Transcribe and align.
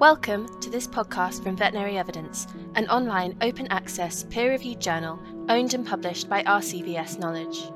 Welcome 0.00 0.58
to 0.62 0.70
this 0.70 0.86
podcast 0.86 1.42
from 1.42 1.58
Veterinary 1.58 1.98
Evidence, 1.98 2.46
an 2.74 2.88
online 2.88 3.36
open 3.42 3.66
access 3.66 4.24
peer 4.30 4.52
reviewed 4.52 4.80
journal 4.80 5.20
owned 5.50 5.74
and 5.74 5.86
published 5.86 6.26
by 6.26 6.42
RCVS 6.42 7.18
Knowledge. 7.18 7.70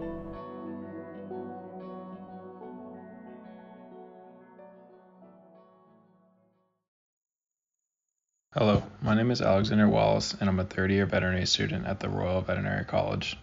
Hello, 8.55 8.83
my 9.03 9.15
name 9.15 9.31
is 9.31 9.43
Alexander 9.43 9.87
Wallace, 9.87 10.35
and 10.41 10.49
I'm 10.49 10.61
a 10.61 10.65
third 10.65 10.93
year 10.93 11.05
veterinary 11.05 11.45
student 11.45 11.87
at 11.87 12.01
the 12.01 12.09
Royal 12.09 12.41
Veterinary 12.41 12.87
College. 12.87 13.37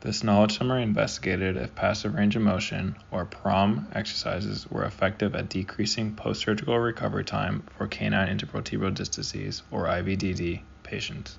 This 0.00 0.24
knowledge 0.24 0.56
summary 0.56 0.82
investigated 0.82 1.58
if 1.58 1.74
passive 1.74 2.14
range 2.14 2.34
of 2.34 2.40
motion, 2.40 2.96
or 3.10 3.26
PROM, 3.26 3.86
exercises 3.92 4.66
were 4.70 4.84
effective 4.84 5.34
at 5.34 5.50
decreasing 5.50 6.14
post 6.14 6.40
surgical 6.40 6.78
recovery 6.78 7.22
time 7.22 7.64
for 7.76 7.86
canine 7.86 8.34
intervertebral 8.34 8.94
disc 8.94 9.12
disease, 9.12 9.62
or 9.70 9.84
IVDD, 9.84 10.62
patients. 10.84 11.36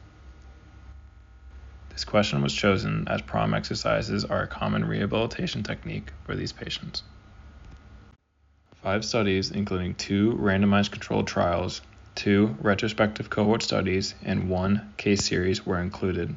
This 1.89 2.05
question 2.05 2.43
was 2.43 2.53
chosen 2.53 3.07
as 3.07 3.23
PROM 3.23 3.55
exercises 3.55 4.25
are 4.25 4.43
a 4.43 4.47
common 4.47 4.85
rehabilitation 4.85 5.63
technique 5.63 6.11
for 6.25 6.35
these 6.35 6.53
patients. 6.53 7.01
Five 8.83 9.03
studies, 9.03 9.49
including 9.49 9.95
two 9.95 10.33
randomized 10.39 10.91
controlled 10.91 11.27
trials, 11.27 11.81
two 12.13 12.55
retrospective 12.61 13.31
cohort 13.31 13.63
studies, 13.63 14.13
and 14.23 14.49
one 14.51 14.93
case 14.97 15.25
series, 15.25 15.65
were 15.65 15.79
included. 15.79 16.35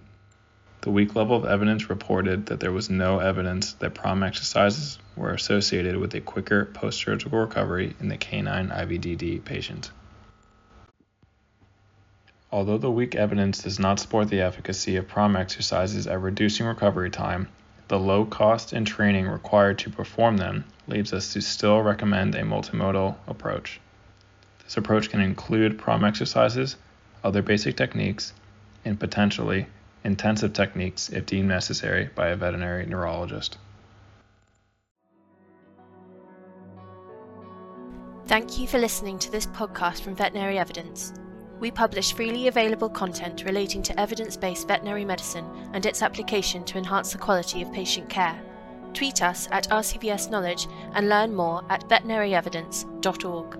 The 0.85 0.91
weak 0.91 1.15
level 1.15 1.35
of 1.35 1.47
evidence 1.47 1.89
reported 1.89 2.45
that 2.45 2.61
there 2.61 2.71
was 2.71 2.91
no 2.91 3.19
evidence 3.19 3.73
that 3.73 3.95
PROM 3.95 4.23
exercises 4.23 4.99
were 5.17 5.31
associated 5.31 5.97
with 5.97 6.15
a 6.15 6.21
quicker 6.21 6.67
post 6.67 6.99
surgical 6.99 7.39
recovery 7.39 7.97
in 8.01 8.09
the 8.11 8.19
canine 8.19 8.69
IVDD 8.69 9.47
patient. 9.47 9.91
Although 12.53 12.77
the 12.77 12.91
weak 12.91 13.15
evidence 13.15 13.63
does 13.63 13.79
not 13.79 13.99
support 13.99 14.29
the 14.29 14.43
efficacy 14.43 14.97
of 14.97 15.09
PROM 15.09 15.37
exercises 15.37 16.07
at 16.07 16.21
reducing 16.21 16.67
recovery 16.67 17.09
time, 17.09 17.49
the 17.89 17.99
low 17.99 18.27
cost 18.27 18.75
and 18.75 18.87
training 18.87 19.27
required 19.27 19.79
to 19.79 19.89
perform 19.89 20.37
them 20.37 20.67
leads 20.87 21.15
us 21.15 21.33
to 21.33 21.41
still 21.41 21.81
recommend 21.81 22.35
a 22.35 22.43
multimodal 22.43 23.17
approach. 23.27 23.81
This 24.65 24.77
approach 24.77 25.09
can 25.09 25.23
include 25.23 25.79
PROM 25.79 26.05
exercises, 26.05 26.77
other 27.25 27.41
basic 27.41 27.75
techniques, 27.75 28.35
and 28.85 29.01
potentially 29.01 29.67
intensive 30.05 30.53
techniques 30.53 31.09
if 31.09 31.27
deemed 31.27 31.49
necessary 31.49 32.11
by 32.15 32.29
a 32.29 32.37
veterinary 32.37 32.87
neurologist. 32.87 33.59
Thank 38.27 38.59
you 38.59 38.67
for 38.67 38.79
listening 38.79 39.19
to 39.19 39.31
this 39.31 39.47
podcast 39.47 40.01
from 40.01 40.17
Veterinary 40.17 40.59
Evidence. 40.59 41.13
We 41.61 41.71
publish 41.71 42.13
freely 42.13 42.49
available 42.49 42.89
content 42.89 43.45
relating 43.45 43.83
to 43.85 44.01
evidence 44.01 44.37
based 44.37 44.67
veterinary 44.67 45.05
medicine 45.05 45.47
and 45.73 45.85
its 45.87 46.03
application 46.03 46.65
to 46.65 46.79
enhance 46.79 47.13
the 47.13 47.19
quality 47.19 47.63
of 47.63 47.73
patient 47.73 48.09
care. 48.09 48.41
Tweet 48.93 49.23
us 49.23 49.49
at 49.51 49.69
RCVS 49.71 50.31
Knowledge 50.31 50.69
and 50.95 51.09
learn 51.09 51.35
more 51.35 51.65
at 51.71 51.89
veterinaryevidence.org. 51.89 53.59